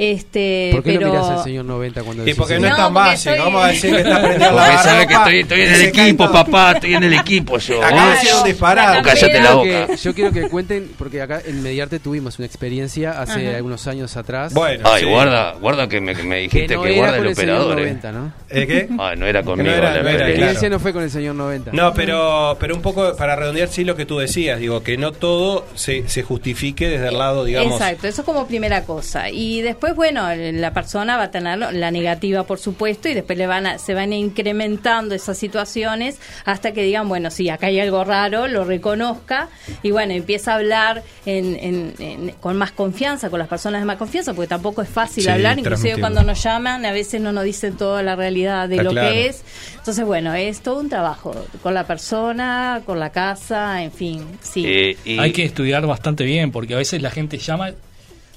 [0.00, 1.08] Este, ¿Por qué pero...
[1.08, 2.60] no mirás al señor 90 cuando decís porque eso?
[2.62, 4.78] no es No, tan porque básico, estoy- vamos a decir que está prendido la Porque
[4.78, 6.32] sabe que estoy, estoy en el equipo, todo.
[6.32, 7.82] papá, estoy en el equipo yo.
[7.82, 8.26] Acá ¿eh?
[8.38, 9.02] un disparate.
[9.02, 9.68] Cállate la Yo boca.
[9.68, 13.56] quiero que- yo quiero que cuenten, porque acá en Mediarte tuvimos una experiencia hace Ajá.
[13.56, 14.54] algunos años atrás.
[14.54, 15.08] Bueno, Ay, sí.
[15.10, 17.72] guarda, guarda que me, que me dijiste no que, guarda el el operador.
[17.80, 17.82] eh.
[17.82, 18.32] 90, ¿no?
[18.50, 18.88] ¿Eh, qué?
[19.00, 19.70] Ah, no era conmigo.
[19.70, 20.16] era- la no era, La pelea.
[20.16, 20.30] claro.
[20.32, 21.72] experiencia no fue con el señor 90.
[21.72, 25.10] No, pero, pero un poco para redondear, sí, lo que tú decías, digo, que no
[25.10, 27.72] todo se, se justifique desde el lado, digamos.
[27.72, 29.28] Exacto, eso como primera cosa.
[29.30, 33.46] Y después, bueno, la persona va a tener la negativa, por supuesto, y después le
[33.46, 38.04] van a, se van incrementando esas situaciones hasta que digan, bueno, sí, acá hay algo
[38.04, 39.48] raro, lo reconozca,
[39.82, 43.86] y bueno, empieza a hablar en- en- en- con más confianza, con las personas de
[43.86, 47.32] más confianza, porque tampoco es fácil Sí, hablar, inclusive cuando nos llaman, a veces no
[47.32, 49.10] nos dicen toda la realidad de Está lo claro.
[49.12, 49.42] que es.
[49.76, 54.64] Entonces, bueno, es todo un trabajo con la persona, con la casa, en fin, sí.
[54.66, 57.72] Eh, y- Hay que estudiar bastante bien, porque a veces la gente llama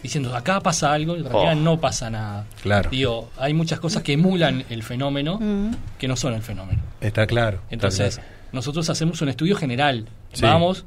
[0.03, 1.61] diciendo acá pasa algo y en realidad Oh.
[1.61, 2.45] no pasa nada.
[2.61, 2.89] Claro.
[2.89, 5.71] Digo, hay muchas cosas que emulan el fenómeno Mm.
[5.99, 6.81] que no son el fenómeno.
[7.01, 7.57] Está claro.
[7.63, 8.29] está Entonces, claro.
[8.51, 10.07] nosotros hacemos un estudio general.
[10.33, 10.41] Sí.
[10.43, 10.85] Vamos,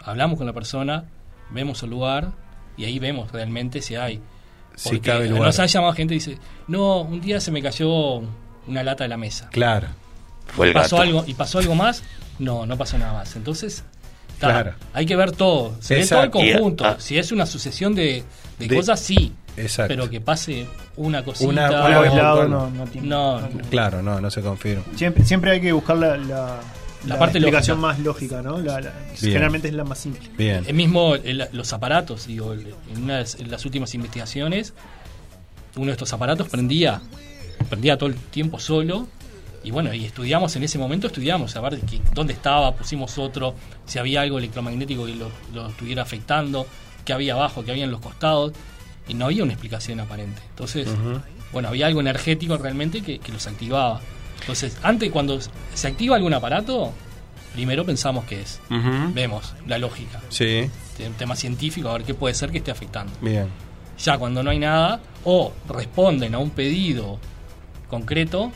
[0.00, 1.04] hablamos con la persona,
[1.50, 2.30] vemos el lugar
[2.76, 4.20] y ahí vemos realmente si hay.
[4.74, 5.46] Si Porque cabe lugar.
[5.46, 8.22] nos ha llamado gente y dice, no, un día se me cayó
[8.66, 9.48] una lata de la mesa.
[9.50, 9.88] Claro.
[10.48, 11.08] fue el ¿Pasó gato.
[11.08, 12.02] algo, ¿Y pasó algo más?
[12.38, 13.34] No, no pasó nada más.
[13.36, 13.84] Entonces,
[14.38, 14.74] Claro.
[14.92, 15.74] hay que ver todo.
[15.80, 16.84] Se ve todo el conjunto.
[16.84, 18.22] ah, si es una sucesión de,
[18.58, 19.32] de de- cosas, sí.
[19.56, 19.88] Exacto.
[19.94, 21.48] Pero que pase una cosita.
[21.48, 22.50] Una- puntual.
[22.50, 23.08] no, no tiene.
[23.08, 23.40] No.
[23.70, 24.82] Claro, no, no se confirma.
[24.94, 26.60] Siempre, siempre hay que buscar la, la,
[27.06, 27.94] la parte explicación lógica.
[27.94, 28.58] más lógica, ¿no?
[28.58, 29.16] La- la- Bien.
[29.32, 30.28] generalmente es la más simple.
[30.36, 30.62] Bien.
[30.66, 34.74] El mismo, el- los aparatos, digo, el- en una de las últimas investigaciones,
[35.76, 37.00] uno de estos aparatos prendía,
[37.70, 39.08] prendía todo el tiempo solo.
[39.66, 43.54] Y bueno, y estudiamos en ese momento, estudiamos a ver que- dónde estaba, pusimos otro,
[43.84, 46.68] si había algo electromagnético que lo, lo estuviera afectando,
[47.04, 48.52] qué había abajo, qué había en los costados,
[49.08, 50.40] y no había una explicación aparente.
[50.50, 50.88] Entonces,
[51.52, 54.00] bueno, había algo energético realmente que, que los activaba.
[54.40, 55.40] Entonces, antes cuando
[55.74, 56.92] se activa algún aparato,
[57.52, 58.60] primero pensamos qué es.
[59.14, 60.70] Vemos la lógica Sí,
[61.04, 63.12] un tema científico, a ver qué puede ser que esté afectando.
[63.20, 63.48] bien.
[63.98, 67.18] Ya cuando no hay nada, o responden a un pedido
[67.88, 68.52] concreto,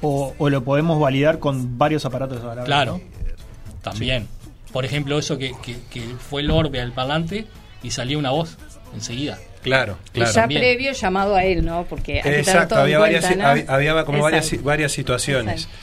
[0.00, 3.72] O, o lo podemos validar con varios aparatos a la vez, claro, ¿no?
[3.82, 4.28] también.
[4.72, 7.46] Por ejemplo, eso que, que- que fue el orbe al parlante
[7.82, 8.56] y salió una voz
[8.94, 9.38] enseguida.
[9.62, 10.32] Claro, Y claro.
[10.32, 10.60] ya También.
[10.60, 11.84] previo llamado a él, ¿no?
[11.88, 15.62] Porque hay que tener Exacto, en había varias, había, había como varias, varias situaciones.
[15.64, 15.78] Exacto.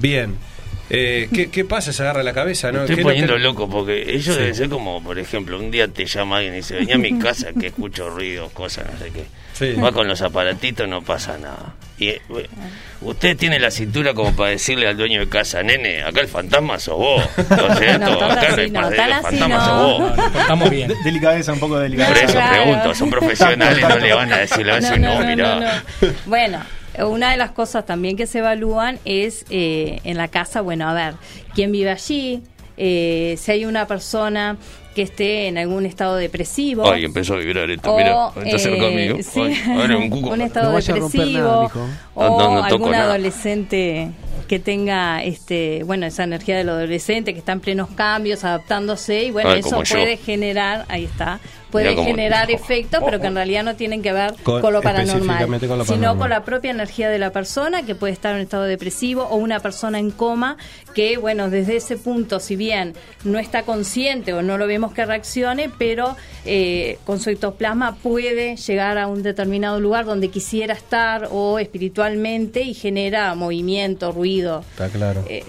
[0.00, 0.36] Bien.
[0.90, 1.92] Eh, ¿qué, qué pasa?
[1.92, 2.80] Se agarra la cabeza, ¿no?
[2.82, 4.40] Estoy ¿Qué es lo que- poniendo loco porque ellos Sí.
[4.40, 7.18] deben ser como, por ejemplo, un día te llama alguien y dice, vení a mi
[7.18, 9.24] casa que escucho ruidos, cosas, no sé qué.
[9.54, 9.72] Sí.
[9.80, 11.74] Va con los aparatitos, no pasa nada.
[11.96, 12.20] Y eh,
[13.02, 16.78] usted tiene la cintura como para decirle al dueño de casa, nene, acá el fantasma
[16.78, 17.22] sos vos.
[17.78, 20.12] Siento, No, tan acá no, el fantasma sos vos.
[20.32, 20.88] Portamos bien.
[20.88, 22.24] De- delicadeza, un poco de Por delicadeza.
[22.24, 22.62] eso Claro.
[22.64, 25.80] pregunto, son profesionales, no le van a decir, le van a decir, no, mirá.
[26.00, 26.08] no.
[26.26, 26.58] Bueno,
[27.02, 30.94] una de las cosas también que se evalúan es eh, en la casa, bueno, a
[30.94, 31.14] ver,
[31.54, 32.42] quién vive allí,
[32.76, 34.56] eh, si hay una persona
[34.94, 36.88] que esté en algún estado depresivo.
[36.88, 39.18] Ay, empezó a vibrar esto, o, mirá, está cerca eh, conmigo.
[39.22, 40.30] sí, Ay, ahora un cuco.
[40.34, 41.70] un estado No depresivo nada,
[42.14, 43.04] o No, no, no toco algún nada.
[43.06, 44.10] adolescente
[44.44, 49.30] que tenga este bueno esa energía del adolescente que está en plenos cambios adaptándose y
[49.30, 49.94] bueno eso yo.
[49.94, 54.34] puede generar ahí está puede generar efectos pero que en realidad no tienen que ver
[54.44, 57.82] Con- con, lo paranormal específicamente con lo sino con la propia energía de la persona
[57.84, 60.56] que puede estar en un estado depresivo o una persona en coma
[60.94, 65.04] que bueno desde ese punto si bien no está consciente o no lo vemos que
[65.04, 71.28] reaccione pero eh, con su ectoplasma puede llegar a un determinado lugar donde quisiera estar
[71.32, 75.24] o espiritualmente y genera movimiento ruido Está claro.
[75.28, 75.44] Eh,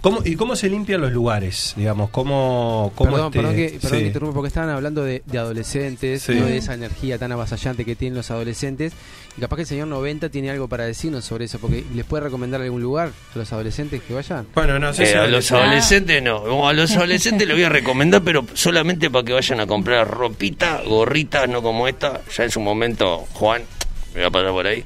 [0.00, 1.74] ¿Cómo, ¿Y cómo se limpian los lugares?
[1.76, 3.96] Digamos, ¿cómo, cómo Perdón, este- perdón que, perdón sí.
[3.98, 6.34] que interrumpa, porque estaban hablando de, de adolescentes, Sí.
[6.34, 6.46] ¿no?
[6.46, 8.94] de esa energía tan avasallante que tienen los adolescentes.
[9.36, 12.24] Y capaz que el señor 90 tiene algo para decirnos sobre eso, porque les puede
[12.24, 14.46] recomendar algún lugar a los adolescentes que vayan.
[14.54, 16.66] Bueno, no sé Eh, si a los adolescentes no.
[16.66, 20.80] A los adolescentes les voy a recomendar, pero solamente para que vayan a comprar ropita,
[20.86, 22.22] gorritas, no como esta.
[22.34, 23.60] Ya en su momento, Juan,
[24.14, 24.82] me va a pasar por ahí.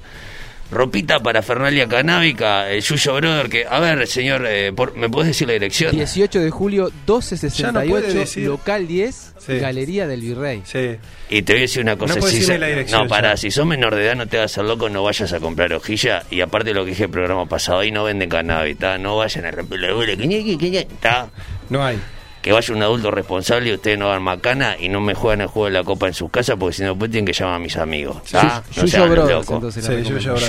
[0.71, 5.29] Ropita para Fernalia Canábica, el Yuyo Brother, que, a ver, señor, eh, por- ¿me puedes
[5.29, 5.91] decir la dirección?
[5.97, 8.47] 18 de julio, Ya no puede 1268, decir.
[8.47, 9.59] local 10, Sí.
[9.59, 10.63] Galería del Virrey.
[10.65, 10.97] Sí.
[11.29, 12.15] Y te voy a decir una cosa.
[12.15, 13.37] No si decirme so- la dirección no, pará, ya.
[13.37, 16.25] si sos menor de edad no te hagas el loco, no vayas a comprar hojilla.
[16.31, 18.97] Y aparte lo que dije el programa pasado, ahí no venden cannabis, ¿tá?
[18.99, 19.81] No vayan a romper.
[21.69, 21.99] No hay.
[22.43, 25.47] Que vaya un adulto responsable y ustedes no hagan macana y no me juegan el
[25.49, 27.59] juego de la copa en sus casas porque si no después tienen que llamar a
[27.59, 28.23] mis amigos.
[28.31, 28.63] ¿tá?
[28.77, 29.85] No Yuyo Brothers, entonces.
[29.85, 30.03] Sí.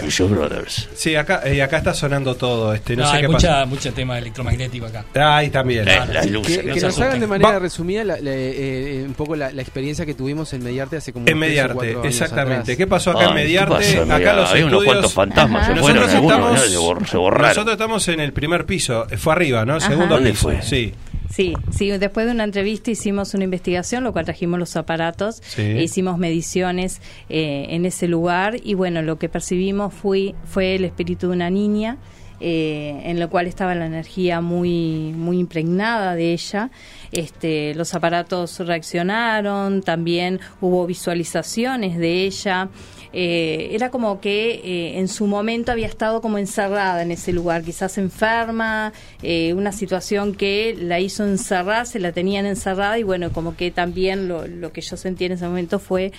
[0.09, 0.89] Yuyo Brothers.
[0.93, 2.73] Sí, acá, eh, acá está sonando todo.
[2.73, 3.65] Este, no, No, sé hay qué mucha, pasa.
[3.65, 5.05] mucho tema electromagnético acá.
[5.37, 5.87] Ahí también.
[5.87, 6.59] Eh, las luces.
[6.59, 9.13] Que, no que se nos hagan de manera Va- resumida la- la- eh, eh, un
[9.13, 12.61] poco la, la experiencia que tuvimos en Mediarte hace como En Mediarte, cuatro años exactamente.
[12.61, 12.77] atrás.
[12.77, 13.73] ¿Qué pasó acá en Ay, ¿qué Mediarte?
[13.73, 14.35] acá Mediarte?
[14.41, 14.85] los Había unos estudios.
[14.85, 17.47] cuantos fantasmas, se fueron Nosotros algunos, se, bor- se borraron.
[17.49, 19.05] nosotros estamos en el primer piso.
[19.17, 19.79] Fue arriba, ¿no?
[19.79, 20.43] Segundo ¿Dónde piso.
[20.43, 20.61] fue?
[20.61, 20.93] Sí.
[21.33, 25.61] Sí, sí, después de una entrevista hicimos una investigación, lo cual trajimos los aparatos, Sí.
[25.61, 30.83] e hicimos mediciones eh, en ese lugar y bueno, lo que percibimos fue, fue el
[30.85, 31.97] espíritu de una niña,
[32.43, 36.71] eh, en lo cual estaba la energía muy, muy impregnada de ella.
[37.11, 42.69] Este, los aparatos reaccionaron, también hubo visualizaciones de ella.
[43.13, 47.61] Eh, era como que eh, en su momento había estado como encerrada en ese lugar,
[47.63, 53.57] quizás enferma, eh, una situación que la hizo encerrarse, la tenían encerrada y bueno, como
[53.57, 56.13] que también lo, lo que yo sentí en ese momento fue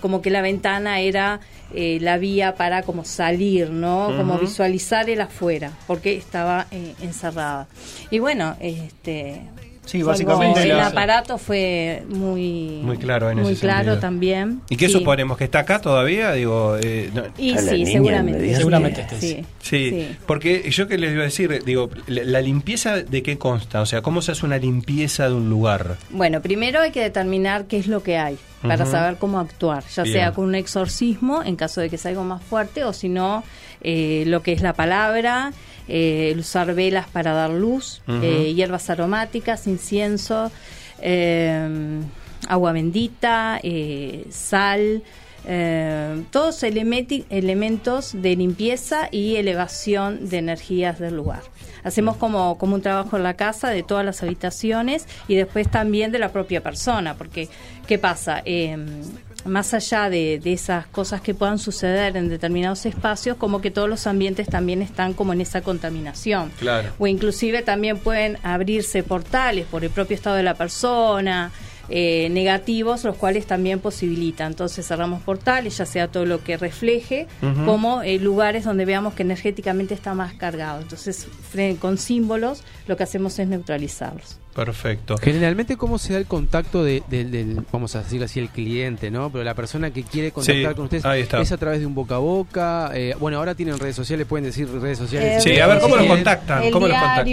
[0.00, 1.40] como que la ventana era
[1.74, 4.10] la vía para como salir, ¿no?
[4.16, 7.68] Como visualizar el afuera, porque estaba eh, encerrada.
[8.10, 9.42] Y bueno, este...
[9.86, 13.98] Sí, básicamente el aparato fue muy Muy claro en muy ese claro sentido.
[14.00, 14.92] también ¿Y qué Sí.
[14.92, 15.38] suponemos?
[15.38, 16.32] ¿Que está acá todavía?
[16.32, 18.54] Digo, eh, no- y sí niña seguramente.
[18.56, 19.44] Seguramente sí, sí.
[19.62, 20.16] Sí, Sí.
[20.26, 23.86] porque yo que les iba a decir, digo, la, la limpieza de qué consta, o
[23.86, 25.96] sea, ¿cómo se hace una limpieza de un lugar?
[26.10, 30.02] Bueno, primero hay que determinar qué es lo que hay para saber cómo actuar, ya
[30.02, 30.12] Bien.
[30.14, 33.44] sea con un exorcismo en caso de que sea algo más fuerte o si no,
[33.80, 35.52] eh, lo que es la palabra,
[35.88, 40.50] eh, el usar velas para dar luz, eh, hierbas aromáticas, incienso,
[41.00, 42.00] eh,
[42.48, 45.02] agua bendita, eh, sal.
[46.32, 51.42] todos elementos de limpieza y elevación de energías del lugar.
[51.84, 56.10] Hacemos como, como un trabajo en la casa de todas las habitaciones y después también
[56.10, 57.48] de la propia persona, porque
[57.86, 58.42] ¿qué pasa?
[59.46, 63.88] Más allá de, de esas cosas que puedan suceder en determinados espacios, como que todos
[63.88, 66.50] los ambientes también están como en esa contaminación.
[66.58, 66.90] Claro.
[66.98, 71.52] O inclusive también pueden abrirse portales por el propio estado de la persona,
[71.88, 74.48] eh, negativos, los cuales también posibilitan.
[74.48, 77.28] Entonces cerramos portales, ya sea todo lo que refleje,
[77.64, 80.80] como eh, lugares donde veamos que energéticamente está más cargado.
[80.80, 81.28] Entonces,
[81.78, 84.40] con símbolos, lo que hacemos es neutralizarlos.
[84.56, 85.16] Perfecto.
[85.18, 89.10] Generalmente, ¿cómo se da el contacto de- del, del- vamos a decirlo así, el cliente,
[89.10, 89.30] ¿no?
[89.30, 91.40] Pero la persona que quiere contactar Sí, con ustedes ahí está.
[91.42, 92.90] es a través de un boca a boca.
[92.94, 95.42] eh, bueno, ahora tienen redes sociales, pueden decir redes sociales.
[95.44, 96.62] Sí, Eh, a ver, ¿cómo los contactan?
[96.62, 97.28] el ¿Cómo los contactan?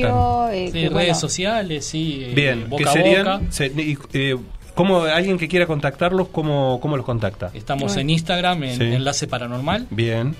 [0.53, 2.19] eh, Sí, redes bueno, sociales, sí.
[2.25, 3.23] eh, Bien, boca ¿qué a serían?
[3.25, 3.41] boca.
[3.51, 4.37] Se- y, eh,
[4.75, 7.51] ¿Cómo alguien que quiera contactarlos, cómo, cómo los contacta?
[7.53, 8.01] Estamos Bueno.
[8.01, 8.83] en Instagram en Sí.
[8.83, 10.35] Enlace Paranormal Bien,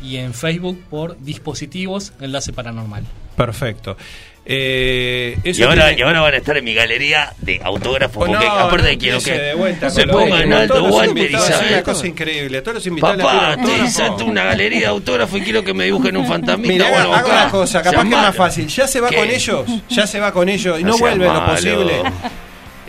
[0.00, 3.04] y en Facebook por Dispositivos Enlace Paranormal.
[3.36, 3.96] perfecto.
[4.44, 8.24] Eh, eso Y ahora, tiene- y ahora van a estar en mi galería de autógrafos.
[8.24, 10.56] Oh, no, porque aparte quiero que de vuelta se pongan mismo.
[10.56, 11.34] alto y
[11.70, 12.60] una cosa increíble.
[12.62, 16.16] Todos los invitados Papá, te hice una galería de autógrafos y quiero que me dibujen
[16.16, 16.72] un fantasmita.
[16.72, 17.42] Mira, o algo haga acá.
[17.42, 18.66] una cosa, capaz que es más fácil.
[18.66, 19.16] Ya se va ¿Qué?
[19.16, 22.02] con ellos, ya se va con ellos y no, No vuelve en lo posible.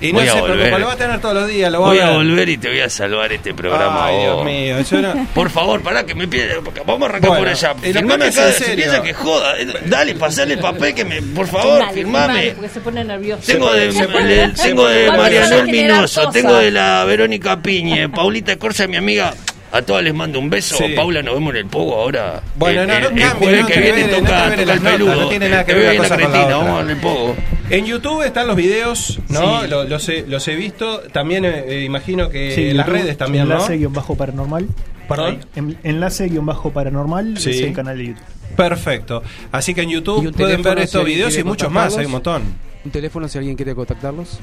[0.02, 0.56] Y no Voy a se volver.
[0.58, 2.18] preocupa, lo va a tener todos los días, lo va Voy a a ver.
[2.18, 4.08] volver y te voy a salvar este programa.
[4.08, 6.58] Ay, Dios mío, eso no- Por favor, pará que me pide.
[6.86, 7.74] Vamos a arrancar Bueno, por allá.
[7.76, 8.76] Firmame acá, se serio.
[8.76, 9.58] piensa que joda.
[9.60, 11.22] Eh, Dale, pasale el papel que me.
[11.22, 12.52] Por favor, Dale, firmame.
[12.52, 13.44] Porque se pone nervioso.
[13.46, 18.98] Tengo de, de- tengo de Marianel Minoso, tengo de la Verónica Piñe, Paulita Corsa, mi
[18.98, 19.34] amiga.
[19.72, 20.76] A todas les mando un beso.
[20.78, 20.90] Sí.
[20.96, 22.42] Paula, nos vemos en el Pogo ahora.
[22.56, 24.80] Bueno, el, no, no el- el cambie, jueves no que viene no toca, toca el
[24.82, 25.16] peludo.
[25.16, 26.58] no tiene nada que Te ver la cosa con la Cristina, otra.
[26.72, 27.36] vamos en el Pogo.
[27.74, 29.62] En YouTube están los videos, ¿no?
[29.62, 29.68] Sí.
[29.68, 31.00] Lo- los, he, los he visto.
[31.12, 33.66] También eh, imagino que Sí, en las YouTube, redes también, ¿no?
[33.68, 34.68] Enlace-paranormal.
[35.08, 35.40] Perdón.
[35.56, 37.50] En- Enlace-paranormal Sí.
[37.50, 38.24] es el canal de YouTube.
[38.56, 39.24] Perfecto.
[39.52, 41.98] Así que en YouTube pueden ver si estos alguien videos y muchos más.
[41.98, 42.44] Hay un montón.
[42.86, 44.40] Un teléfono si alguien quiere contactarlos.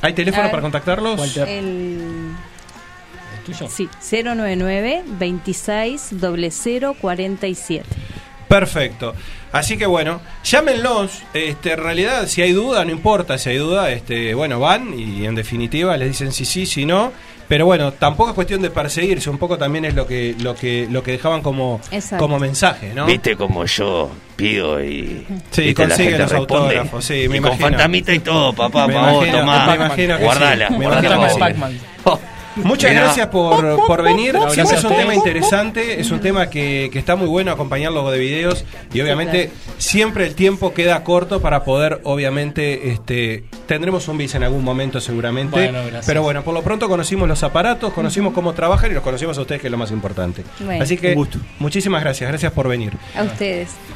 [0.00, 1.18] ¿Hay teléfono para contactarlos?
[1.20, 1.48] Walter.
[1.48, 2.00] El,
[3.38, 3.68] ¿Es tuyo?
[3.70, 3.88] sí,
[4.24, 7.84] 099 26 0047.
[8.48, 9.14] Perfecto.
[9.52, 11.22] Así que bueno, llámenlos.
[11.32, 15.24] Este, en realidad, si hay duda, no importa si hay duda, este, bueno, van y
[15.26, 17.12] en definitiva les dicen si sí, si no.
[17.46, 20.88] Pero bueno, tampoco es cuestión de perseguirse, un poco también es lo que lo que
[20.90, 22.24] lo que dejaban como Exacto.
[22.24, 23.04] como mensaje, ¿no?
[23.04, 25.26] Viste como yo pido y.
[25.50, 26.54] Sí, consigue los responde.
[26.78, 27.68] autógrafos, sí, y me con imagino.
[27.68, 29.66] fantamita y todo, papá, Me pa' vos, imagino- tomá.
[29.66, 32.20] me imagino que sí, guardala, me guardala imagino
[32.56, 34.34] Muchas gracias por, por venir.
[34.34, 37.50] No, Siempre gracias es un tema interesante, es un tema que, que está muy bueno
[37.50, 44.08] acompañarlo de videos y obviamente siempre el tiempo queda corto para poder, obviamente, este tendremos
[44.08, 45.56] un bis en algún momento seguramente.
[45.56, 46.06] Bueno, gracias.
[46.06, 49.40] Pero bueno, por lo pronto conocimos los aparatos, conocimos cómo trabajan y los conocimos a
[49.40, 50.44] ustedes, que es lo más importante.
[50.60, 50.82] Bueno.
[50.82, 51.38] Así que Un gusto.
[51.58, 52.92] muchísimas gracias, gracias por venir.
[53.16, 53.70] A ustedes.